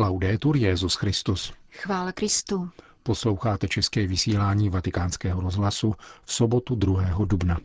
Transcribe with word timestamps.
Laudetur 0.00 0.56
Jezus 0.56 0.94
Christus. 0.94 1.52
Chvála 1.70 2.12
Kristu. 2.12 2.70
Posloucháte 3.02 3.68
české 3.68 4.06
vysílání 4.06 4.68
Vatikánského 4.68 5.40
rozhlasu 5.40 5.94
v 6.24 6.32
sobotu 6.32 6.74
2. 6.74 7.02
dubna. 7.24 7.58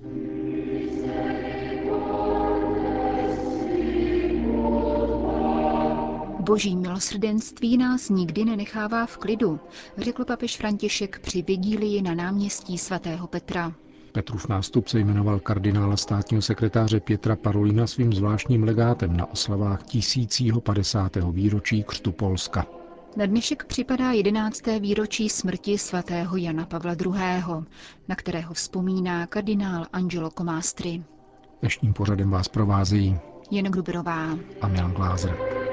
Boží 6.39 6.75
milosrdenství 6.75 7.77
nás 7.77 8.09
nikdy 8.09 8.45
nenechává 8.45 9.05
v 9.05 9.17
klidu, 9.17 9.59
řekl 9.97 10.25
papež 10.25 10.57
František 10.57 11.19
při 11.19 11.41
vigílii 11.41 12.01
na 12.01 12.15
náměstí 12.15 12.77
svatého 12.77 13.27
Petra. 13.27 13.73
Petrův 14.15 14.47
nástupce 14.47 14.99
jmenoval 14.99 15.39
kardinála 15.39 15.97
státního 15.97 16.41
sekretáře 16.41 16.99
Pětra 16.99 17.35
Parolina 17.35 17.87
svým 17.87 18.13
zvláštním 18.13 18.63
legátem 18.63 19.17
na 19.17 19.31
oslavách 19.31 19.83
tisícího 19.83 20.61
50. 20.61 21.17
výročí 21.31 21.83
křtu 21.83 22.11
Polska. 22.11 22.65
Na 23.17 23.25
dnešek 23.25 23.65
připadá 23.65 24.11
11. 24.11 24.61
výročí 24.79 25.29
smrti 25.29 25.77
svatého 25.77 26.37
Jana 26.37 26.65
Pavla 26.65 26.93
II., 27.05 27.65
na 28.07 28.15
kterého 28.15 28.53
vzpomíná 28.53 29.27
kardinál 29.27 29.85
Angelo 29.93 30.29
Comastri. 30.29 31.03
Dnešním 31.61 31.93
pořadem 31.93 32.29
vás 32.29 32.47
provázejí 32.47 33.17
Jen 33.51 33.65
Gruberová 33.65 34.37
a 34.61 34.67
Milan 34.67 34.91
Glázer. 34.91 35.64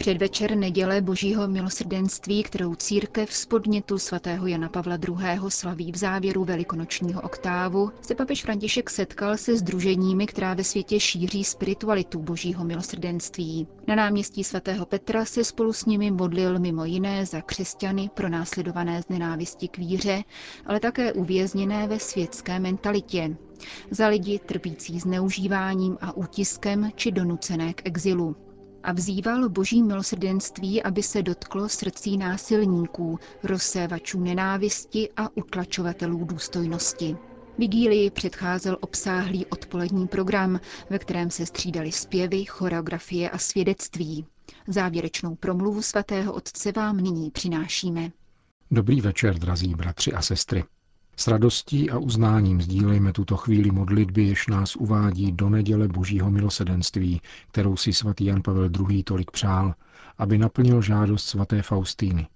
Předvečer 0.00 0.56
neděle 0.56 1.00
Božího 1.00 1.48
milosrdenství, 1.48 2.42
kterou 2.42 2.74
církev 2.74 3.32
z 3.32 3.46
podnětu 3.46 3.98
svatého 3.98 4.46
Jana 4.46 4.68
Pavla 4.68 4.98
II. 5.08 5.40
slaví 5.48 5.92
v 5.92 5.96
závěru 5.96 6.44
velikonočního 6.44 7.20
oktávu, 7.20 7.90
se 8.00 8.14
papež 8.14 8.42
František 8.42 8.90
setkal 8.90 9.36
se 9.36 9.56
združeními, 9.56 10.26
která 10.26 10.54
ve 10.54 10.64
světě 10.64 11.00
šíří 11.00 11.44
spiritualitu 11.44 12.18
Božího 12.18 12.64
milosrdenství. 12.64 13.66
Na 13.86 13.94
náměstí 13.94 14.44
svatého 14.44 14.86
Petra 14.86 15.24
se 15.24 15.44
spolu 15.44 15.72
s 15.72 15.84
nimi 15.84 16.10
modlil 16.10 16.58
mimo 16.58 16.84
jiné 16.84 17.26
za 17.26 17.40
křesťany 17.40 18.10
pronásledované 18.14 19.02
z 19.02 19.08
nenávisti 19.08 19.68
k 19.68 19.78
víře, 19.78 20.22
ale 20.66 20.80
také 20.80 21.12
uvězněné 21.12 21.86
ve 21.88 21.98
světské 21.98 22.58
mentalitě, 22.60 23.36
za 23.90 24.08
lidi 24.08 24.38
trpící 24.38 24.98
zneužíváním 24.98 25.98
a 26.00 26.16
útiskem 26.16 26.90
či 26.94 27.12
donucené 27.12 27.74
k 27.74 27.86
exilu 27.86 28.36
a 28.82 28.92
vzýval 28.92 29.48
boží 29.48 29.82
milosrdenství, 29.82 30.82
aby 30.82 31.02
se 31.02 31.22
dotklo 31.22 31.68
srdcí 31.68 32.16
násilníků, 32.16 33.18
rozsévačů 33.42 34.20
nenávisti 34.20 35.08
a 35.16 35.36
utlačovatelů 35.36 36.24
důstojnosti. 36.24 37.16
Vigílii 37.58 38.10
předcházel 38.10 38.76
obsáhlý 38.80 39.46
odpolední 39.46 40.08
program, 40.08 40.60
ve 40.90 40.98
kterém 40.98 41.30
se 41.30 41.46
střídali 41.46 41.92
zpěvy, 41.92 42.44
choreografie 42.44 43.30
a 43.30 43.38
svědectví. 43.38 44.26
Závěrečnou 44.66 45.34
promluvu 45.34 45.82
svatého 45.82 46.32
otce 46.32 46.72
vám 46.72 46.96
nyní 46.96 47.30
přinášíme. 47.30 48.10
Dobrý 48.70 49.00
večer, 49.00 49.38
drazí 49.38 49.74
bratři 49.74 50.12
a 50.12 50.22
sestry. 50.22 50.64
S 51.20 51.26
radostí 51.26 51.90
a 51.90 51.98
uznáním 51.98 52.62
sdílejme 52.62 53.12
tuto 53.12 53.36
chvíli 53.36 53.70
modlitby, 53.70 54.24
jež 54.24 54.46
nás 54.46 54.76
uvádí 54.76 55.32
do 55.32 55.48
neděle 55.48 55.88
Božího 55.88 56.30
milosedenství, 56.30 57.20
kterou 57.48 57.76
si 57.76 57.92
svatý 57.92 58.24
Jan 58.24 58.42
Pavel 58.42 58.70
II. 58.88 59.02
tolik 59.02 59.30
přál, 59.30 59.74
aby 60.18 60.38
naplnil 60.38 60.82
žádost 60.82 61.24
svaté 61.24 61.62
Faustíny. 61.62 62.28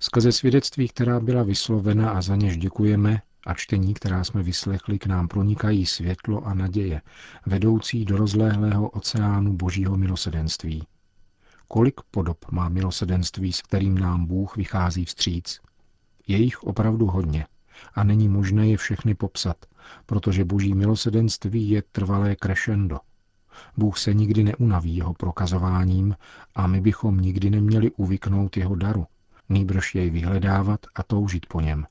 Skrze 0.00 0.32
svědectví, 0.32 0.88
která 0.88 1.20
byla 1.20 1.42
vyslovena 1.42 2.10
a 2.10 2.22
za 2.22 2.36
něž 2.36 2.56
děkujeme, 2.56 3.22
a 3.46 3.54
čtení, 3.54 3.94
která 3.94 4.24
jsme 4.24 4.42
vyslechli, 4.42 4.98
k 4.98 5.06
nám 5.06 5.28
pronikají 5.28 5.86
světlo 5.86 6.46
a 6.46 6.54
naděje, 6.54 7.02
vedoucí 7.46 8.04
do 8.04 8.16
rozléhlého 8.16 8.88
oceánu 8.88 9.52
Božího 9.52 9.96
milosedenství. 9.96 10.86
Kolik 11.68 12.00
podob 12.10 12.50
má 12.50 12.68
milosedenství, 12.68 13.52
s 13.52 13.62
kterým 13.62 13.98
nám 13.98 14.26
Bůh 14.26 14.56
vychází 14.56 15.04
vstříc? 15.04 15.60
Je 16.26 16.36
jich 16.36 16.62
opravdu 16.62 17.06
hodně 17.06 17.46
a 17.94 18.04
není 18.04 18.28
možné 18.28 18.68
je 18.68 18.76
všechny 18.76 19.14
popsat, 19.14 19.56
protože 20.06 20.44
boží 20.44 20.74
milosedenství 20.74 21.70
je 21.70 21.82
trvalé 21.92 22.36
crescendo. 22.36 22.98
Bůh 23.76 23.98
se 23.98 24.14
nikdy 24.14 24.44
neunaví 24.44 24.96
jeho 24.96 25.14
prokazováním 25.14 26.16
a 26.54 26.66
my 26.66 26.80
bychom 26.80 27.20
nikdy 27.20 27.50
neměli 27.50 27.90
uvyknout 27.90 28.56
jeho 28.56 28.74
daru, 28.74 29.06
nýbrž 29.48 29.94
jej 29.94 30.10
vyhledávat 30.10 30.80
a 30.94 31.02
toužit 31.02 31.46
po 31.46 31.60
něm. 31.60 31.86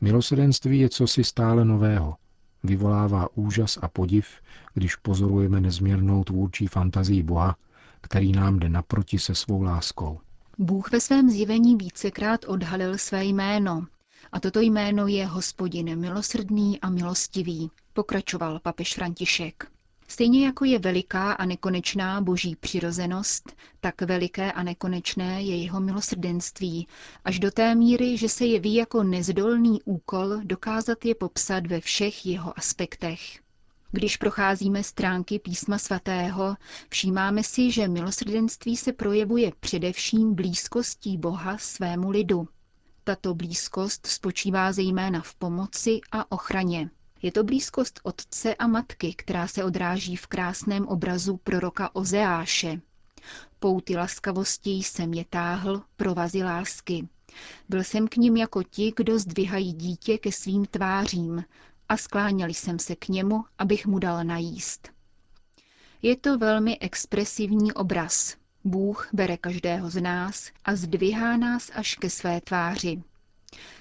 Milosedenství 0.00 0.80
je 0.80 0.88
cosi 0.88 1.24
stále 1.24 1.64
nového, 1.64 2.16
vyvolává 2.62 3.28
úžas 3.34 3.78
a 3.82 3.88
podiv, 3.88 4.26
když 4.74 4.96
pozorujeme 4.96 5.60
nezměrnou 5.60 6.24
tvůrčí 6.24 6.66
fantazii 6.66 7.22
Boha, 7.22 7.56
který 8.00 8.32
nám 8.32 8.58
jde 8.58 8.68
naproti 8.68 9.18
se 9.18 9.34
svou 9.34 9.62
láskou. 9.62 10.20
Bůh 10.58 10.92
ve 10.92 11.00
svém 11.00 11.30
zjevení 11.30 11.76
vícekrát 11.76 12.40
odhalil 12.48 12.98
své 12.98 13.24
jméno, 13.24 13.86
a 14.32 14.40
toto 14.40 14.60
jméno 14.60 15.06
je 15.06 15.26
hospodin 15.26 15.96
milosrdný 16.00 16.80
a 16.80 16.90
milostivý, 16.90 17.70
pokračoval 17.92 18.60
papež 18.60 18.94
František. 18.94 19.70
Stejně 20.08 20.46
jako 20.46 20.64
je 20.64 20.78
veliká 20.78 21.32
a 21.32 21.44
nekonečná 21.44 22.20
boží 22.20 22.56
přirozenost, 22.56 23.56
tak 23.80 24.02
veliké 24.02 24.52
a 24.52 24.62
nekonečné 24.62 25.42
je 25.42 25.62
jeho 25.62 25.80
milosrdenství, 25.80 26.86
až 27.24 27.38
do 27.38 27.50
té 27.50 27.74
míry, 27.74 28.16
že 28.16 28.28
se 28.28 28.44
jeví 28.44 28.74
jako 28.74 29.02
nezdolný 29.02 29.82
úkol 29.84 30.40
dokázat 30.42 31.04
je 31.04 31.14
popsat 31.14 31.66
ve 31.66 31.80
všech 31.80 32.26
jeho 32.26 32.58
aspektech. 32.58 33.20
Když 33.92 34.16
procházíme 34.16 34.82
stránky 34.82 35.38
písma 35.38 35.78
svatého, 35.78 36.56
všímáme 36.88 37.42
si, 37.42 37.70
že 37.70 37.88
milosrdenství 37.88 38.76
se 38.76 38.92
projevuje 38.92 39.52
především 39.60 40.34
blízkostí 40.34 41.18
Boha 41.18 41.58
svému 41.58 42.10
lidu. 42.10 42.48
Tato 43.10 43.34
blízkost 43.34 44.06
spočívá 44.06 44.72
zejména 44.72 45.20
v 45.20 45.34
pomoci 45.34 46.00
a 46.12 46.32
ochraně. 46.32 46.90
Je 47.22 47.32
to 47.32 47.44
blízkost 47.44 48.00
otce 48.02 48.54
a 48.54 48.66
matky, 48.66 49.14
která 49.14 49.46
se 49.48 49.64
odráží 49.64 50.16
v 50.16 50.26
krásném 50.26 50.86
obrazu 50.86 51.36
proroka 51.36 51.96
Ozeáše. 51.96 52.80
Pouty 53.58 53.96
laskavosti 53.96 54.70
jsem 54.70 55.14
je 55.14 55.24
táhl, 55.30 55.82
provazy 55.96 56.42
lásky. 56.42 57.08
Byl 57.68 57.84
jsem 57.84 58.08
k 58.08 58.16
ním 58.16 58.36
jako 58.36 58.62
ti, 58.62 58.92
kdo 58.96 59.18
zdvihají 59.18 59.72
dítě 59.72 60.18
ke 60.18 60.32
svým 60.32 60.66
tvářím 60.66 61.44
a 61.88 61.96
skláněli 61.96 62.54
jsem 62.54 62.78
se 62.78 62.96
k 62.96 63.08
němu, 63.08 63.44
abych 63.58 63.86
mu 63.86 63.98
dal 63.98 64.24
najíst. 64.24 64.88
Je 66.02 66.16
to 66.16 66.38
velmi 66.38 66.78
expresivní 66.78 67.72
obraz, 67.72 68.36
Bůh 68.64 69.08
bere 69.12 69.36
každého 69.36 69.90
z 69.90 70.00
nás 70.00 70.50
a 70.64 70.76
zdvihá 70.76 71.36
nás 71.36 71.70
až 71.74 71.94
ke 71.94 72.10
své 72.10 72.40
tváři. 72.40 73.02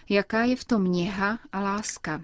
Jaká 0.09 0.43
je 0.43 0.55
v 0.55 0.65
tom 0.65 0.91
něha 0.91 1.39
a 1.51 1.59
láska? 1.59 2.21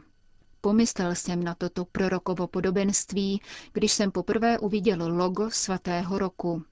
Pomyslel 0.62 1.16
jsem 1.16 1.44
na 1.44 1.56
toto 1.56 1.86
prorokovo 1.86 2.48
podobenství, 2.48 3.42
když 3.74 3.92
jsem 3.92 4.12
poprvé 4.12 4.60
uviděl 4.60 5.18
logo 5.18 5.52
svatého 5.52 6.20
roku. 6.20 6.64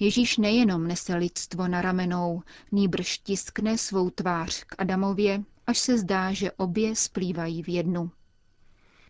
Ježíš 0.00 0.36
nejenom 0.36 0.88
nese 0.88 1.14
lidstvo 1.14 1.68
na 1.68 1.82
ramenou, 1.82 2.42
nýbrž 2.72 3.18
tiskne 3.18 3.78
svou 3.78 4.10
tvář 4.10 4.64
k 4.64 4.74
Adamově, 4.78 5.44
až 5.66 5.78
se 5.78 5.98
zdá, 5.98 6.32
že 6.32 6.52
obě 6.52 6.96
splývají 6.96 7.62
v 7.62 7.68
jednu. 7.68 8.10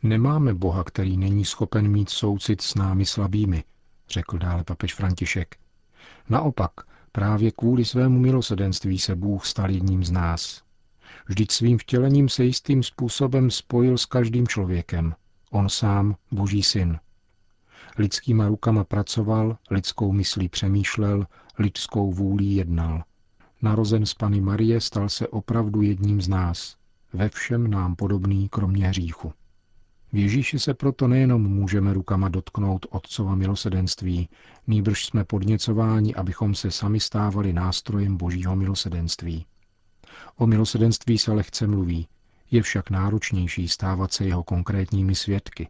Nemáme 0.02 0.54
Boha, 0.54 0.84
který 0.84 1.16
není 1.16 1.44
schopen 1.44 1.88
mít 1.88 2.10
soucit 2.10 2.60
s 2.60 2.74
námi 2.74 3.06
slabými, 3.06 3.64
řekl 4.08 4.38
dále 4.38 4.64
papež 4.64 4.94
František. 4.94 5.56
Naopak, 6.28 6.72
právě 7.12 7.50
kvůli 7.50 7.84
svému 7.84 8.18
milosedenství 8.18 8.98
se 8.98 9.14
Bůh 9.14 9.46
stal 9.46 9.70
jedním 9.70 10.04
z 10.04 10.10
nás. 10.10 10.62
Vždyť 11.26 11.50
svým 11.50 11.78
vtělením 11.78 12.28
se 12.28 12.44
jistým 12.44 12.82
způsobem 12.82 13.50
spojil 13.50 13.98
s 13.98 14.06
každým 14.06 14.48
člověkem. 14.48 15.14
On 15.50 15.68
sám, 15.68 16.16
Boží 16.32 16.62
syn. 16.62 16.98
Lidskýma 17.98 18.48
rukama 18.48 18.84
pracoval, 18.84 19.58
lidskou 19.70 20.12
myslí 20.12 20.48
přemýšlel, 20.48 21.26
lidskou 21.58 22.12
vůlí 22.12 22.56
jednal. 22.56 23.04
Narozen 23.62 24.06
z 24.06 24.14
Pany 24.14 24.40
Marie 24.40 24.80
stal 24.80 25.08
se 25.08 25.28
opravdu 25.28 25.82
jedním 25.82 26.20
z 26.20 26.28
nás, 26.28 26.76
ve 27.12 27.28
všem 27.28 27.70
nám 27.70 27.96
podobný 27.96 28.48
kromě 28.48 28.88
hříchu. 28.88 29.32
V 30.12 30.16
Ježíši 30.16 30.58
se 30.58 30.74
proto 30.74 31.08
nejenom 31.08 31.42
můžeme 31.42 31.92
rukama 31.94 32.28
dotknout 32.28 32.86
Otcova 32.90 33.34
milosedenství, 33.34 34.28
nýbrž 34.66 35.06
jsme 35.06 35.24
podněcováni, 35.24 36.14
abychom 36.14 36.54
se 36.54 36.70
sami 36.70 37.00
stávali 37.00 37.52
nástrojem 37.52 38.16
Božího 38.16 38.56
milosedenství. 38.56 39.46
O 40.36 40.46
milosedenství 40.46 41.18
se 41.18 41.32
lehce 41.32 41.66
mluví, 41.66 42.08
je 42.50 42.62
však 42.62 42.90
náročnější 42.90 43.68
stávat 43.68 44.12
se 44.12 44.24
jeho 44.24 44.42
konkrétními 44.44 45.14
svědky. 45.14 45.68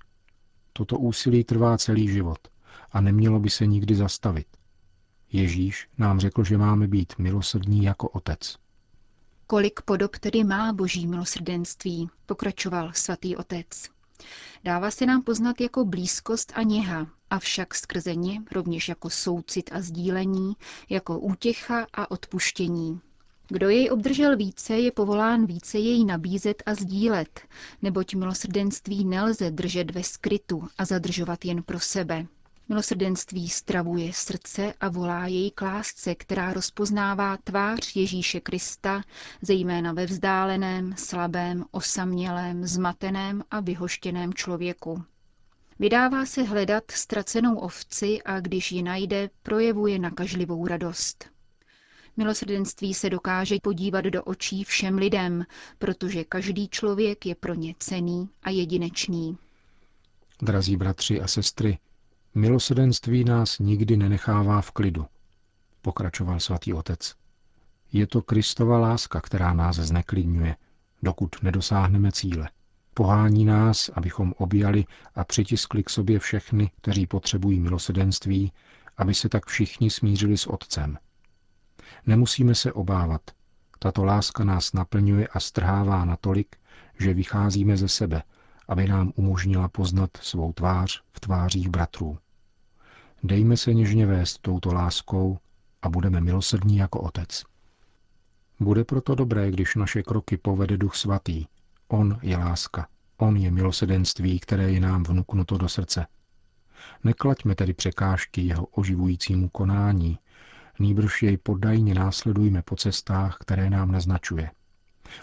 Toto 0.73 0.99
úsilí 0.99 1.44
trvá 1.44 1.79
celý 1.79 2.08
život 2.08 2.38
a 2.93 3.00
nemělo 3.00 3.41
by 3.41 3.50
se 3.50 3.67
nikdy 3.67 3.94
zastavit. 3.94 4.46
Ježíš 5.32 5.88
nám 5.99 6.20
řekl, 6.20 6.44
že 6.44 6.58
máme 6.58 6.88
být 6.88 7.12
milosrdní 7.19 7.84
jako 7.84 8.08
otec. 8.08 8.56
Kolik 9.46 9.82
podob 9.82 10.19
tedy 10.19 10.44
má 10.44 10.73
boží 10.73 11.06
milosrdenství, 11.06 12.08
pokračoval 12.26 12.91
svatý 12.94 13.37
otec. 13.37 13.97
Dává 14.65 14.91
se 14.91 15.06
nám 15.06 15.23
poznat 15.23 15.61
jako 15.61 15.85
blízkost 15.85 16.53
a 16.56 16.62
něha, 16.62 17.06
avšak 17.31 17.75
skrze 17.75 18.15
ně 18.15 18.43
rovněž 18.53 18.88
jako 18.88 19.11
soucit 19.11 19.70
a 19.73 19.81
sdílení, 19.81 20.56
jako 20.88 21.19
útěcha 21.19 21.87
a 21.94 22.11
odpuštění. 22.11 23.00
Kdo 23.49 23.69
jej 23.69 23.91
obdržel 23.91 24.37
více, 24.37 24.75
je 24.79 24.93
povolán 24.93 25.47
více 25.47 25.79
jej 25.79 26.05
nabízet 26.05 26.62
a 26.67 26.75
sdílet, 26.75 27.41
neboť 27.82 28.15
milosrdenství 28.15 29.05
nelze 29.05 29.50
držet 29.50 29.91
ve 29.91 30.05
skrytu 30.05 30.69
a 30.79 30.85
zadržovat 30.85 31.44
jen 31.44 31.62
pro 31.62 31.81
sebe. 31.81 32.26
Milosrdenství 32.70 33.49
stravuje 33.49 34.12
srdce 34.12 34.75
a 34.81 34.88
volá 34.88 35.26
jej 35.26 35.50
k 35.50 35.62
lásce, 35.62 36.15
která 36.15 36.53
rozpoznává 36.53 37.37
tvář 37.37 37.97
Ježíše 37.97 38.41
Krista, 38.41 39.03
zejména 39.43 39.93
ve 39.93 40.06
vzdáleném, 40.06 40.94
slabém, 40.97 41.65
osamělém, 41.70 42.67
zmateném 42.67 43.44
a 43.50 43.61
vyhoštěném 43.61 44.35
člověku. 44.35 45.05
Vydává 45.79 46.26
se 46.26 46.43
hledat 46.43 46.91
ztracenou 46.91 47.56
ovci 47.56 48.23
a 48.23 48.41
když 48.41 48.73
ji 48.73 48.82
najde, 48.82 49.31
projevuje 49.43 49.99
nakažlivou 49.99 50.67
radost. 50.67 51.25
Milosrdenství 52.17 52.94
se 52.94 53.11
dokáže 53.11 53.56
podívat 53.62 54.05
do 54.05 54.25
očí 54.25 54.65
všem 54.65 54.99
lidem, 54.99 55.44
protože 55.79 56.25
každý 56.25 56.69
člověk 56.69 57.26
je 57.26 57.35
pro 57.35 57.55
ně 57.55 57.75
cený 57.79 58.29
a 58.43 58.50
jedinečný. 58.50 59.38
Drazí 60.43 60.76
bratři 60.76 61.20
a 61.20 61.26
sestry, 61.26 61.79
Milosedenství 62.38 63.25
nás 63.25 63.58
nikdy 63.58 63.96
nenechává 63.96 64.61
v 64.61 64.70
klidu, 64.70 65.06
pokračoval 65.82 66.40
svatý 66.40 66.75
otec. 66.75 67.14
Je 67.93 68.06
to 68.06 68.23
Kristova 68.23 68.79
láska, 68.79 69.20
která 69.20 69.52
nás 69.52 69.76
zneklidňuje, 69.76 70.56
dokud 71.02 71.37
nedosáhneme 71.43 72.12
cíle. 72.12 72.50
Pohání 72.94 73.44
nás, 73.44 73.90
abychom 73.94 74.35
objali 74.37 74.85
a 75.14 75.25
přitiskli 75.25 75.82
k 75.82 75.90
sobě 75.90 76.19
všechny, 76.19 76.70
kteří 76.81 77.06
potřebují 77.06 77.61
milosedenství, 77.61 78.52
aby 78.96 79.14
se 79.14 79.29
tak 79.29 79.46
všichni 79.46 79.91
smířili 79.91 80.38
s 80.38 80.46
Otcem. 80.46 80.99
Nemusíme 82.06 82.55
se 82.55 82.73
obávat. 82.73 83.23
Tato 83.79 84.05
láska 84.05 84.44
nás 84.44 84.73
naplňuje 84.73 85.29
a 85.29 85.41
strhává 85.41 86.05
natolik, 86.05 86.56
že 86.99 87.14
vycházíme 87.14 87.76
ze 87.76 87.88
sebe, 87.88 88.23
aby 88.69 88.88
nám 88.88 89.12
umožnila 89.17 89.69
poznat 89.69 90.11
svou 90.20 90.52
tvář 90.52 91.02
v 91.12 91.20
tvářích 91.20 91.69
bratrů. 91.69 92.19
Dejme 93.23 93.56
se 93.56 93.75
něžně 93.75 94.06
vést 94.06 94.38
touto 94.38 94.73
láskou 94.73 95.38
a 95.82 95.88
budeme 95.88 96.20
milosrdní 96.20 96.76
jako 96.76 97.00
Otec. 97.00 97.44
Bude 98.61 98.85
proto 98.85 99.15
dobré, 99.15 99.50
když 99.50 99.75
naše 99.75 100.03
kroky 100.03 100.37
povede 100.37 100.76
Duch 100.76 100.94
Svatý. 100.97 101.47
On 101.88 102.19
je 102.23 102.37
láska, 102.37 102.88
On 103.17 103.37
je 103.37 103.50
milosedenství, 103.50 104.41
které 104.41 104.73
je 104.73 104.81
nám 104.81 105.03
vnuknuto 105.03 105.59
do 105.59 105.69
srdce. 105.69 106.06
Neklaďme 107.05 107.55
tedy 107.55 107.73
překážky 107.73 108.41
jeho 108.41 108.67
oživujícímu 108.67 109.49
konání, 109.49 110.19
nýbrž 110.79 111.23
jej 111.23 111.37
poddajně 111.37 111.94
následujme 111.94 112.62
po 112.62 112.76
cestách, 112.76 113.37
které 113.41 113.70
nám 113.70 113.93
naznačuje. 113.93 114.50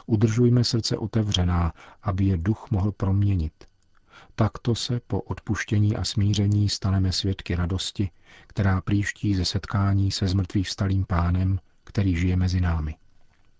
Udržujme 0.05 0.63
srdce 0.63 0.97
otevřená, 0.97 1.73
aby 2.03 2.25
je 2.25 2.37
duch 2.37 2.67
mohl 2.71 2.91
proměnit. 2.91 3.53
Takto 4.35 4.75
se 4.75 4.99
po 5.07 5.21
odpuštění 5.21 5.95
a 5.95 6.03
smíření 6.03 6.69
staneme 6.69 7.11
svědky 7.11 7.55
radosti, 7.55 8.09
která 8.47 8.81
příští 8.81 9.35
ze 9.35 9.45
setkání 9.45 10.11
se 10.11 10.27
zmrtvých 10.27 10.67
vstalým 10.67 11.05
pánem, 11.05 11.59
který 11.83 12.15
žije 12.15 12.35
mezi 12.35 12.61
námi. 12.61 12.95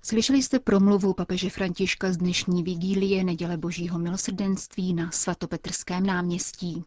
Slyšeli 0.02 0.44
jste 0.44 0.60
promluvu 0.60 1.14
papeže 1.14 1.50
Františka 1.50 2.12
z 2.12 2.18
dnešní 2.18 2.64
vigílie 2.64 3.24
neděle 3.24 3.58
Božího 3.58 4.00
milosrdenství 4.00 4.94
na 4.94 5.12
svatopetrském 5.12 6.06
náměstí. 6.06 6.84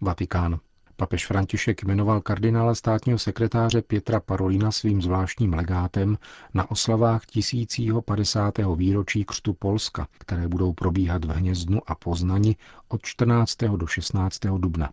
Vatikán. 0.00 0.60
Papež 1.00 1.26
František 1.26 1.84
jmenoval 1.84 2.20
kardinála 2.20 2.74
státního 2.74 3.18
sekretáře 3.18 3.82
Pětra 3.82 4.20
Parolina 4.20 4.72
svým 4.72 5.02
zvláštním 5.02 5.54
legátem 5.54 6.18
na 6.54 6.70
oslavách 6.70 7.26
tisícího 7.26 8.02
50. 8.02 8.54
výročí 8.76 9.24
křtu 9.24 9.52
Polska, 9.52 10.08
které 10.18 10.48
budou 10.48 10.72
probíhat 10.72 11.24
v 11.24 11.28
Hnězdnu 11.30 11.80
a 11.86 11.94
Poznani 11.94 12.56
od 12.88 13.02
14. 13.02 13.56
do 13.76 13.86
16. 13.86 14.38
dubna. 14.58 14.90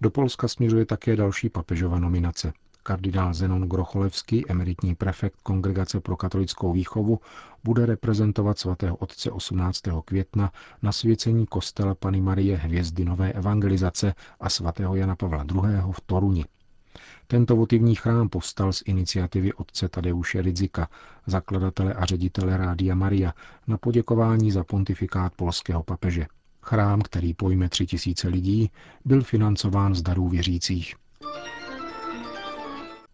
Do 0.00 0.10
Polska 0.10 0.48
směřuje 0.48 0.86
také 0.86 1.16
další 1.16 1.48
papežova 1.48 1.98
nominace. 1.98 2.52
Kardinál 2.82 3.34
Zenon 3.34 3.68
Grocholevský, 3.68 4.50
emeritní 4.50 4.94
prefekt 4.94 5.40
Kongregace 5.42 6.00
pro 6.00 6.16
katolickou 6.16 6.72
výchovu, 6.72 7.20
bude 7.64 7.86
reprezentovat 7.86 8.58
svatého 8.58 8.96
otce 8.96 9.30
18. 9.30 9.82
května 10.04 10.52
na 10.82 10.92
svěcení 10.92 11.46
kostela 11.46 11.94
Pany 11.94 12.20
Marie 12.20 12.56
Hvězdy 12.56 13.04
Nové 13.04 13.32
evangelizace 13.32 14.14
a 14.40 14.48
svatého 14.48 14.96
Jana 14.96 15.16
Pavla 15.16 15.44
II. 15.54 15.60
v 15.92 16.00
Toruni. 16.06 16.44
Tento 17.26 17.56
votivní 17.56 17.94
chrám 17.94 18.28
povstal 18.28 18.72
z 18.72 18.82
iniciativy 18.86 19.52
otce 19.52 19.88
Tadeuše 19.88 20.42
Ridzika, 20.42 20.88
zakladatele 21.26 21.94
a 21.94 22.04
ředitele 22.04 22.56
Rádia 22.56 22.94
Maria, 22.94 23.34
na 23.66 23.78
poděkování 23.78 24.50
za 24.52 24.64
pontifikát 24.64 25.34
polského 25.34 25.82
papeže. 25.82 26.26
Chrám, 26.62 27.02
který 27.02 27.34
pojme 27.34 27.68
tři 27.68 27.86
tisíce 27.86 28.28
lidí, 28.28 28.70
byl 29.04 29.22
financován 29.22 29.94
z 29.94 30.02
darů 30.02 30.28
věřících. 30.28 30.94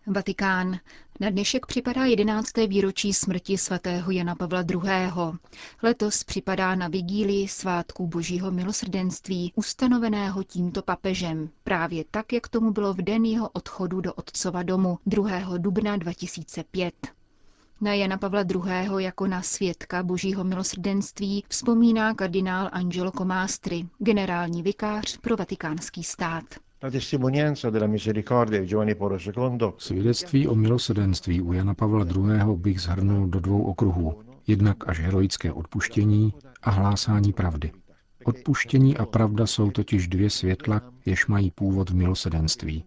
Vatikán. 0.09 0.79
Na 1.21 1.31
dnešek 1.31 1.67
připadá 1.67 2.05
11. 2.05 2.53
výročí 2.69 3.13
smrti 3.13 3.59
svatého 3.59 4.11
Jana 4.11 4.35
Pavla 4.35 4.65
II. 4.71 4.81
Letos 5.83 6.25
připadá 6.25 6.75
na 6.75 6.89
vigílii 6.89 7.49
svátku 7.49 8.07
Božího 8.07 8.51
milosrdenství, 8.51 9.53
ustanoveného 9.55 10.43
tímto 10.43 10.83
papežem, 10.83 11.49
právě 11.65 12.05
tak, 12.11 12.33
jak 12.33 12.49
tomu 12.49 12.71
bylo 12.71 12.95
v 12.95 12.97
den 12.97 13.25
jeho 13.25 13.49
odchodu 13.49 14.01
do 14.01 14.15
otcova 14.15 14.63
domu 14.63 14.99
2. 15.07 15.59
dubna 15.59 15.97
2005. 15.97 16.95
Na 17.81 17.95
Jana 17.95 18.19
Pavla 18.19 18.41
II. 18.41 19.05
jako 19.05 19.27
na 19.27 19.43
svědka 19.43 20.03
božího 20.03 20.45
milosrdenství 20.45 21.45
vzpomíná 21.49 22.15
kardinál 22.15 22.69
Angelo 22.73 23.11
Comastri, 23.11 23.87
generální 23.99 24.63
vikář 24.63 25.17
pro 25.17 25.37
vatikánský 25.37 26.03
stát. 26.03 26.45
Svědectví 29.79 30.49
o 30.49 30.55
milosrdenství 30.55 31.43
u 31.43 31.53
Jana 31.53 31.75
Pavla 31.75 32.05
II. 32.05 32.57
bych 32.57 32.81
zhrnul 32.81 33.27
do 33.27 33.41
dvou 33.41 33.63
okruhů. 33.63 34.23
Jednak 34.47 34.89
až 34.89 35.01
heroické 35.01 35.53
odpuštění 35.53 36.33
a 36.63 36.71
hlásání 36.71 37.33
pravdy. 37.33 37.73
Odpuštění 38.25 38.97
a 38.97 39.07
pravda 39.07 39.47
jsou 39.47 39.71
totiž 39.71 40.09
dvě 40.09 40.31
světla, 40.31 40.81
jež 41.07 41.27
mají 41.27 41.51
původ 41.51 41.91
v 41.91 41.95
milosrdenství. 41.95 42.85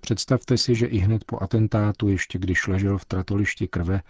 Představte 0.00 0.58
si, 0.58 0.74
že 0.74 0.86
i 0.86 0.98
hned 0.98 1.24
po 1.24 1.42
atentátu, 1.42 2.08
ještě 2.08 2.38
když 2.38 2.66
ležel 2.66 2.98
v 2.98 3.04
tratolišti 3.04 3.68
krve, 3.68 4.02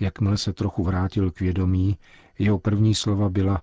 jakmile 0.00 0.38
se 0.38 0.52
trochu 0.52 0.84
vrátil 0.84 1.30
k 1.30 1.40
vědomí, 1.40 1.98
jeho 2.38 2.58
první 2.58 2.94
slova 2.94 3.28
byla 3.28 3.62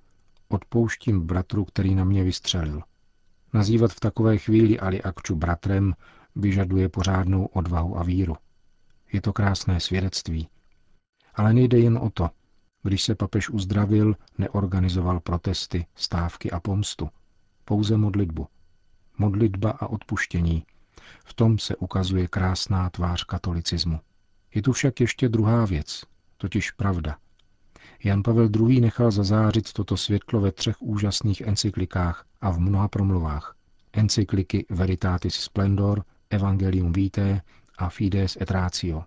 odpouštím 0.50 1.22
bratru, 1.22 1.66
který 1.66 1.96
na 1.96 2.04
mě 2.04 2.24
vystřelil. 2.24 2.82
Nazývat 3.54 3.92
v 3.92 4.00
takové 4.00 4.38
chvíli 4.38 4.80
Ali 4.80 5.02
Akču 5.02 5.36
bratrem 5.36 5.96
vyžaduje 6.36 6.90
pořádnou 6.90 7.46
odvahu 7.46 7.98
a 7.98 8.04
víru. 8.04 8.36
Je 9.14 9.22
to 9.22 9.34
krásné 9.34 9.80
svědectví. 9.80 10.50
Ale 11.36 11.54
nejde 11.54 11.80
jen 11.80 11.98
o 11.98 12.10
to. 12.10 12.30
Když 12.84 13.04
se 13.04 13.16
papež 13.16 13.50
uzdravil, 13.50 14.16
neorganizoval 14.38 15.20
protesty, 15.20 15.86
stávky 15.96 16.52
a 16.52 16.60
pomstu. 16.60 17.10
Pouze 17.66 17.98
modlitbu. 17.98 18.48
Modlitba 19.18 19.72
a 19.72 19.88
odpuštění. 19.88 20.66
V 21.26 21.34
tom 21.34 21.60
se 21.60 21.76
ukazuje 21.76 22.28
krásná 22.28 22.90
tvář 22.90 23.24
katolicismu. 23.24 24.00
Je 24.56 24.62
tu 24.62 24.72
však 24.72 25.00
ještě 25.00 25.30
druhá 25.30 25.66
věc, 25.66 26.04
totiž 26.38 26.72
pravda. 26.72 27.18
Jan 28.04 28.24
Pavel 28.24 28.50
II. 28.56 28.82
nechal 28.82 29.12
zazářit 29.12 29.74
toto 29.74 29.98
světlo 29.98 30.42
ve 30.42 30.52
třech 30.52 30.82
úžasných 30.82 31.42
encyklikách 31.42 32.26
a 32.42 32.52
v 32.52 32.60
mnoha 32.60 32.88
promluvách. 32.88 33.56
Encykliky 33.94 34.66
Veritatis 34.70 35.36
Splendor, 35.36 36.04
Evangelium 36.30 36.94
Vitae 36.94 37.42
a 37.78 37.90
Fides 37.90 38.38
et 38.42 38.52
Ratio. 38.52 39.04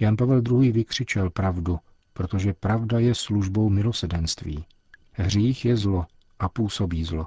Jan 0.00 0.16
Pavel 0.16 0.42
II. 0.50 0.72
vykřičel 0.72 1.30
pravdu, 1.30 1.78
protože 2.12 2.52
pravda 2.52 2.98
je 2.98 3.14
službou 3.14 3.68
milosedenství. 3.68 4.64
Hřích 5.12 5.64
je 5.64 5.76
zlo 5.76 6.06
a 6.38 6.48
působí 6.48 7.04
zlo. 7.04 7.26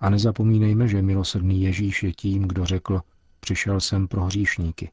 A 0.00 0.10
nezapomínejme, 0.10 0.88
že 0.88 1.02
milosrdný 1.02 1.62
Ježíš 1.62 2.02
je 2.02 2.12
tím, 2.12 2.42
kdo 2.42 2.64
řekl, 2.64 3.00
přišel 3.40 3.80
jsem 3.80 4.08
pro 4.08 4.24
hříšníky. 4.24 4.90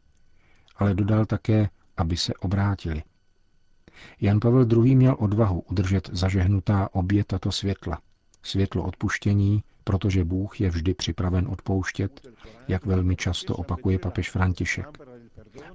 Ale 0.75 0.94
dodal 0.94 1.25
také, 1.25 1.70
aby 1.98 2.18
se 2.18 2.34
obrátili. 2.34 3.04
Jan 4.22 4.39
Pavel 4.39 4.67
II. 4.86 4.96
měl 4.96 5.15
odvahu 5.20 5.63
udržet 5.72 6.10
zažehnutá 6.13 6.89
obě 6.91 7.24
tato 7.24 7.51
světla. 7.51 8.00
Světlo 8.43 8.84
odpuštění, 8.84 9.63
protože 9.84 10.24
Bůh 10.24 10.62
je 10.62 10.70
vždy 10.70 10.93
připraven 10.93 11.48
odpouštět, 11.48 12.27
jak 12.67 12.86
velmi 12.86 13.15
často 13.15 13.55
opakuje 13.55 14.00
papež 14.00 14.29
František. 14.29 14.88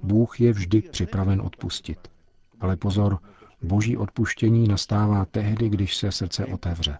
Bůh 0.03 0.41
je 0.41 0.53
vždy 0.53 0.81
připraven 0.81 1.41
odpustit. 1.41 1.99
Ale 2.59 2.77
pozor, 2.77 3.17
Boží 3.61 3.97
odpuštění 3.97 4.67
nastává 4.67 5.25
tehdy, 5.25 5.69
když 5.69 5.97
se 5.97 6.11
srdce 6.11 6.45
otevře. 6.45 6.97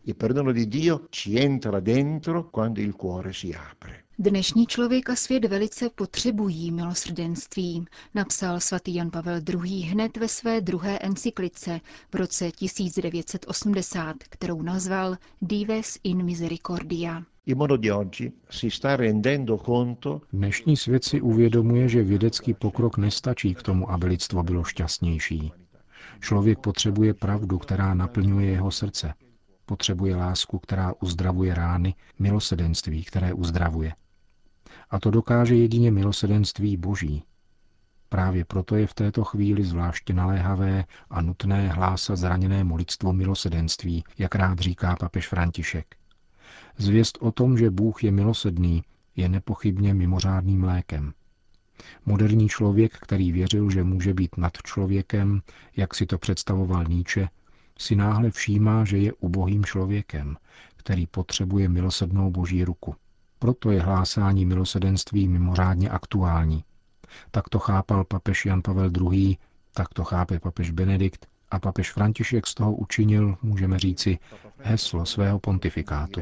Dnešní 4.19 4.65
člověk 4.65 5.09
a 5.09 5.15
svět 5.15 5.45
velice 5.45 5.89
potřebují 5.89 6.71
milosrdenství, 6.71 7.86
napsal 8.15 8.59
svatý 8.59 8.95
Jan 8.95 9.09
Pavel 9.12 9.41
II. 9.50 9.81
hned 9.81 10.17
ve 10.17 10.27
své 10.27 10.62
druhé 10.62 11.00
encyklice 11.00 11.81
v 12.12 12.15
roce 12.15 12.51
1980, 12.51 14.15
kterou 14.29 14.62
nazval 14.62 15.17
Dives 15.41 16.00
in 16.03 16.24
Misericordia. 16.24 17.24
Dnešní 20.33 20.77
svět 20.77 21.03
si 21.03 21.21
uvědomuje, 21.21 21.89
že 21.89 22.03
vědecký 22.03 22.53
pokrok 22.53 22.97
nestačí 22.97 23.55
k 23.55 23.63
tomu, 23.63 23.91
aby 23.91 24.05
lidstvo 24.05 24.43
bylo 24.43 24.63
šťastnější. 24.63 25.51
Člověk 26.19 26.59
potřebuje 26.59 27.13
pravdu, 27.13 27.57
která 27.57 27.93
naplňuje 27.93 28.51
jeho 28.51 28.71
srdce. 28.71 29.13
Potřebuje 29.65 30.15
lásku, 30.15 30.59
která 30.59 30.93
uzdravuje 31.01 31.53
rány, 31.53 31.95
milosedenství, 32.19 33.03
které 33.03 33.33
uzdravuje. 33.33 33.93
A 34.89 35.00
to 35.00 35.12
dokáže 35.12 35.56
jedině 35.56 35.91
milosedenství 35.91 36.77
Boží. 36.77 37.24
Právě 38.10 38.46
proto 38.46 38.75
je 38.75 38.88
v 38.88 38.94
této 38.94 39.24
chvíli 39.24 39.63
zvláště 39.63 40.13
naléhavé 40.13 40.86
a 41.10 41.22
nutné 41.22 41.70
hlásat 41.70 42.15
zraněné 42.15 42.65
lidstvo 42.75 43.13
milosedenství, 43.13 44.03
jak 44.17 44.36
rád 44.36 44.60
říká 44.60 44.96
papež 45.00 45.27
František. 45.27 45.96
Zvěst 46.77 47.17
o 47.22 47.32
tom, 47.32 47.58
že 47.58 47.72
Bůh 47.72 48.03
je 48.03 48.12
milosedný, 48.12 48.84
je 49.15 49.29
nepochybně 49.29 49.94
mimořádným 49.94 50.63
lékem. 50.63 51.13
Moderní 52.06 52.50
člověk, 52.50 52.94
který 52.94 53.32
věřil, 53.32 53.70
že 53.70 53.84
může 53.84 54.13
být 54.13 54.38
nad 54.38 54.58
člověkem, 54.63 55.41
jak 55.75 55.96
si 55.96 56.06
to 56.06 56.17
představoval 56.17 56.84
Níče, 56.84 57.29
si 57.77 57.96
náhle 57.96 58.32
všímá, 58.32 58.86
že 58.86 58.98
je 58.98 59.13
ubohým 59.13 59.65
člověkem, 59.65 60.38
který 60.75 61.08
potřebuje 61.08 61.70
milosednou 61.70 62.32
boží 62.32 62.63
ruku. 62.63 62.96
Proto 63.39 63.72
je 63.72 63.82
hlásání 63.82 64.46
milosedenství 64.46 65.27
mimořádně 65.27 65.89
aktuální. 65.89 66.63
Tak 67.32 67.50
to 67.50 67.60
chápal 67.60 68.03
papež 68.03 68.46
Jan 68.46 68.62
Pavel 68.62 68.91
II., 69.12 69.38
tak 69.74 69.94
to 69.94 70.03
chápe 70.03 70.39
papež 70.39 70.72
Benedikt 70.72 71.27
a 71.51 71.60
papež 71.60 71.91
František 71.91 72.48
z 72.48 72.53
toho 72.53 72.75
učinil, 72.75 73.38
můžeme 73.41 73.79
říci, 73.79 74.20
heslo 74.58 75.06
svého 75.06 75.39
pontifikátu. 75.39 76.22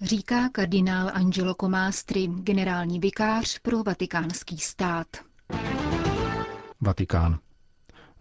Říká 0.00 0.48
kardinál 0.48 1.10
Angelo 1.14 1.54
Comastri, 1.54 2.26
generální 2.26 3.00
vikář 3.00 3.58
pro 3.58 3.82
vatikánský 3.82 4.58
stát. 4.58 5.06
Vatikán. 6.80 7.38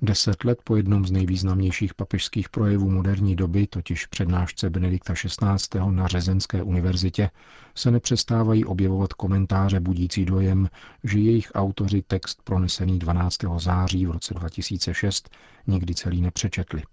Deset 0.04 0.44
let 0.44 0.60
po 0.64 0.76
jednom 0.76 1.06
z 1.06 1.12
nejvýznamnějších 1.12 1.94
papežských 1.94 2.50
projevů 2.50 2.90
moderní 2.90 3.36
doby, 3.36 3.68
totiž 3.68 4.06
přednášce 4.06 4.70
Benedikta 4.70 5.14
XVI. 5.14 5.80
na 5.90 6.08
Řezenské 6.08 6.64
univerzitě, 6.64 7.30
se 7.76 7.92
nepřestávají 7.92 8.66
objevovat 8.66 9.14
komentáře 9.14 9.80
budící 9.80 10.26
dojem, 10.26 10.70
že 11.04 11.20
jejich 11.20 11.52
autoři 11.56 12.02
text 12.02 12.42
pronesený 12.44 13.00
12. 13.00 13.38
září 13.58 14.06
v 14.06 14.12
roce 14.12 14.34
2006 14.34 15.30
nikdy 15.68 15.96
celý 15.96 16.22
nepřečetli. 16.22 16.84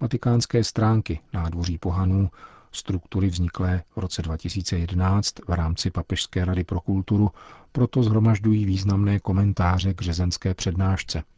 Vatikánské 0.00 0.64
stránky 0.64 1.20
nádvoří 1.32 1.78
pohanů, 1.78 2.30
struktury 2.72 3.28
vzniklé 3.28 3.82
v 3.96 4.00
roce 4.00 4.22
2011 4.22 5.34
v 5.48 5.52
rámci 5.52 5.90
Papežské 5.90 6.44
rady 6.44 6.64
pro 6.64 6.80
kulturu, 6.80 7.30
proto 7.72 8.02
zhromažďují 8.02 8.64
významné 8.64 9.20
komentáře 9.20 9.94
k 9.94 10.02
řezenské 10.02 10.54
přednášce– 10.54 11.22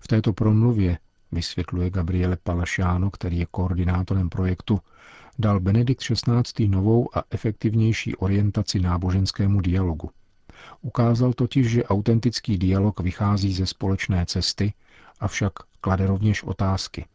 v 0.00 0.08
této 0.08 0.32
promluvě, 0.32 0.98
vysvětluje 1.32 1.90
Gabriele 1.90 2.36
Palašáno, 2.36 3.10
který 3.10 3.38
je 3.38 3.46
koordinátorem 3.50 4.28
projektu, 4.28 4.80
dal 5.38 5.60
Benedikt 5.60 6.02
XVI. 6.02 6.68
novou 6.68 7.18
a 7.18 7.22
efektivnější 7.30 8.16
orientaci 8.16 8.80
náboženskému 8.80 9.60
dialogu. 9.60 10.10
Ukázal 10.80 11.32
totiž, 11.32 11.70
že 11.70 11.84
autentický 11.84 12.58
dialog 12.58 13.00
vychází 13.00 13.52
ze 13.52 13.66
společné 13.66 14.26
cesty, 14.26 14.72
avšak 15.20 15.52
klade 15.80 16.06
rovněž 16.06 16.42
otázky. 16.42 17.06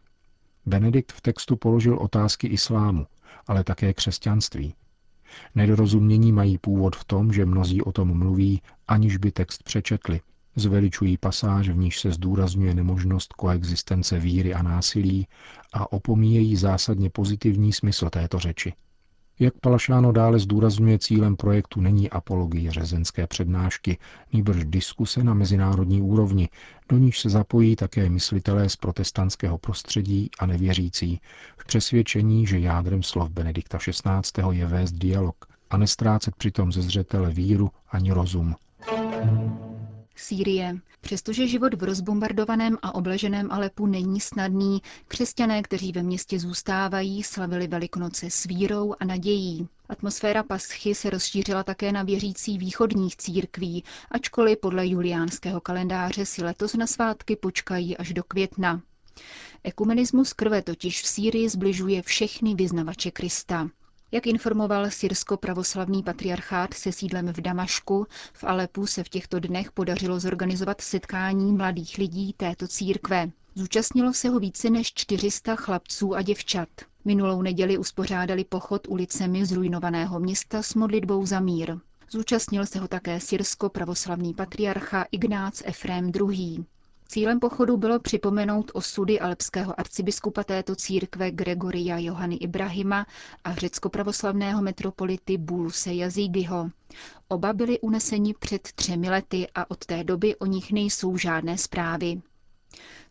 Benedikt 0.65 1.11
v 1.11 1.21
textu 1.21 1.55
položil 1.55 1.97
otázky 1.97 2.47
islámu, 2.47 3.07
ale 3.47 3.63
také 3.63 3.93
křesťanství. 3.93 4.73
Nedorozumění 5.55 6.31
mají 6.31 6.57
původ 6.57 6.95
v 6.95 7.05
tom, 7.05 7.33
že 7.33 7.45
mnozí 7.45 7.81
o 7.81 7.91
tom 7.91 8.17
mluví, 8.17 8.61
aniž 8.87 9.17
by 9.17 9.31
text 9.31 9.63
přečetli, 9.63 10.21
Zveličují 10.59 11.17
pasáž, 11.17 11.69
v 11.69 11.77
níž 11.77 11.99
se 11.99 12.11
zdůrazňuje 12.11 12.73
nemožnost 12.73 13.33
koexistence 13.33 14.19
víry 14.19 14.53
a 14.53 14.61
násilí 14.61 15.27
a 15.73 15.91
opomíjejí 15.91 16.55
zásadně 16.55 17.09
pozitivní 17.09 17.73
smysl 17.73 18.09
této 18.09 18.39
řeči. 18.39 18.73
Jak 19.39 19.53
Palašáno 19.61 20.11
dále 20.11 20.39
zdůrazňuje, 20.39 20.99
cílem 20.99 21.35
projektu 21.35 21.81
není 21.81 22.09
apologie 22.09 22.71
řezenské 22.71 23.27
přednášky, 23.27 23.97
nýbrž 24.33 24.65
diskuse 24.65 25.23
na 25.23 25.33
mezinárodní 25.33 26.01
úrovni, 26.01 26.49
do 26.89 26.97
níž 26.97 27.19
se 27.19 27.29
zapojí 27.29 27.75
také 27.75 28.09
myslitelé 28.09 28.69
z 28.69 28.75
protestantského 28.75 29.57
prostředí 29.57 30.29
a 30.39 30.45
nevěřící, 30.45 31.21
v 31.57 31.65
přesvědčení, 31.65 32.47
že 32.47 32.59
jádrem 32.59 33.03
slov 33.03 33.29
Benedikta 33.29 33.77
XVI. 33.77 34.41
je 34.51 34.65
vést 34.65 34.91
dialog 34.91 35.45
a 35.69 35.77
nestrácet 35.77 36.35
přitom 36.35 36.71
ze 36.71 36.81
zřetele 36.81 37.29
víru 37.29 37.69
ani 37.91 38.11
rozum. 38.11 38.55
Sýrie. 40.19 40.79
Přestože 41.01 41.47
život 41.47 41.73
v 41.73 41.83
rozbombardovaném 41.83 42.77
a 42.81 42.95
obleženém 42.95 43.51
Alepu 43.51 43.85
není 43.85 44.19
snadný, 44.19 44.81
křesťané, 45.07 45.61
kteří 45.61 45.91
ve 45.91 46.03
městě 46.03 46.39
zůstávají, 46.39 47.23
slavili 47.23 47.67
Velikonoce 47.67 48.29
s 48.29 48.43
vírou 48.45 48.95
a 48.99 49.05
nadějí. 49.05 49.67
Atmosféra 49.89 50.43
paschy 50.43 50.95
se 50.95 51.09
rozšířila 51.09 51.63
také 51.63 51.91
na 51.91 52.03
věřící 52.03 52.57
východních 52.57 53.17
církví, 53.17 53.83
ačkoliv 54.11 54.57
podle 54.59 54.87
juliánského 54.87 55.61
kalendáře 55.61 56.25
si 56.25 56.43
letos 56.43 56.73
na 56.73 56.87
svátky 56.87 57.35
počkají 57.35 57.97
až 57.97 58.13
do 58.13 58.23
května. 58.23 58.81
Ekumenismus 59.63 60.33
krve 60.33 60.61
totiž 60.61 61.01
v 61.01 61.07
Sýrii 61.07 61.49
zbližuje 61.49 62.01
všechny 62.01 62.55
vyznavače 62.55 63.11
Krista. 63.11 63.69
Jak 64.11 64.27
informoval 64.27 64.89
syrsko-pravoslavný 64.91 66.03
patriarchát 66.03 66.73
se 66.73 66.91
sídlem 66.91 67.33
v 67.33 67.41
Damašku, 67.41 68.07
v 68.33 68.43
Alepu 68.43 68.87
se 68.87 69.03
v 69.03 69.09
těchto 69.09 69.39
dnech 69.39 69.71
podařilo 69.71 70.19
zorganizovat 70.19 70.81
setkání 70.81 71.53
mladých 71.53 71.97
lidí 71.97 72.33
této 72.33 72.67
církve. 72.67 73.29
Zúčastnilo 73.55 74.13
se 74.13 74.29
ho 74.29 74.39
více 74.39 74.69
než 74.69 74.93
400 74.93 75.55
chlapců 75.55 76.15
a 76.15 76.21
děvčat. 76.21 76.69
Minulou 77.05 77.41
neděli 77.41 77.77
uspořádali 77.77 78.43
pochod 78.43 78.87
ulicemi 78.87 79.45
zrujnovaného 79.45 80.19
města 80.19 80.61
s 80.63 80.73
modlitbou 80.73 81.25
za 81.25 81.39
mír. 81.39 81.77
Zúčastnil 82.11 82.65
se 82.65 82.79
ho 82.79 82.87
také 82.87 83.19
syrsko-pravoslavný 83.19 84.33
patriarcha 84.33 85.05
Ignác 85.11 85.61
Efrém 85.65 86.11
II. 86.31 86.65
Cílem 87.09 87.39
pochodu 87.39 87.77
bylo 87.77 87.99
připomenout 87.99 88.71
osudy 88.73 89.19
alpského 89.19 89.79
arcibiskupa 89.79 90.43
této 90.43 90.75
církve 90.75 91.31
Gregoria 91.31 91.97
Johany 91.97 92.35
Ibrahima 92.35 93.05
a 93.43 93.55
řecko-pravoslavného 93.55 94.61
metropolity 94.61 95.37
Buluse 95.37 95.93
Jazígyho. 95.93 96.69
Oba 97.27 97.53
byli 97.53 97.79
uneseni 97.79 98.33
před 98.33 98.61
třemi 98.61 99.09
lety 99.09 99.47
a 99.55 99.71
od 99.71 99.85
té 99.85 100.03
doby 100.03 100.35
o 100.35 100.45
nich 100.45 100.71
nejsou 100.71 101.17
žádné 101.17 101.57
zprávy. 101.57 102.21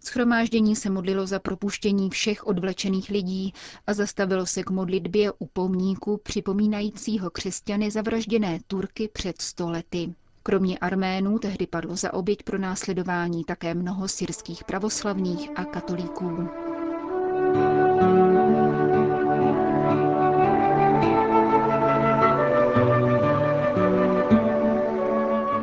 Schromáždění 0.01 0.77
se 0.77 0.91
modlilo 0.91 1.27
za 1.27 1.39
propuštění 1.39 2.11
všech 2.11 2.47
odvlečených 2.47 3.11
lidí 3.11 3.53
a 3.87 3.95
zastavilo 3.95 4.47
se 4.47 4.63
k 4.63 4.71
modlitbě 4.71 5.33
u 5.39 5.47
pomníku 5.47 6.17
připomínajícího 6.23 7.31
křesťany 7.31 7.91
zavražděné 7.91 8.59
Turky 8.67 9.09
před 9.09 9.43
sto 9.43 9.71
lety. 9.71 10.15
Kromě 10.47 10.79
Arménů 10.79 11.39
tehdy 11.39 11.67
padlo 11.67 11.97
za 11.97 12.15
oběť 12.15 12.43
pro 12.43 12.59
následování 12.59 13.45
také 13.45 13.75
mnoho 13.75 14.09
syrských 14.09 14.65
pravoslavných 14.65 15.51
a 15.57 15.65
katolíků. 15.65 16.49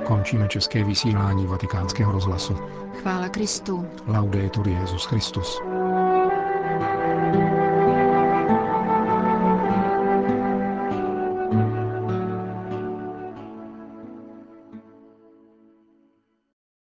Končíme 0.07 0.47
české 0.47 0.83
vysílání 0.83 1.47
vatikánského 1.47 2.11
rozhlasu. 2.11 2.53
Chvála 3.01 3.29
Kristu. 3.29 3.87
Laudetur 4.07 4.67
Jezus 4.67 5.05
Christus. 5.05 5.61